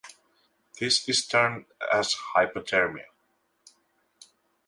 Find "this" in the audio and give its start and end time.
0.79-1.07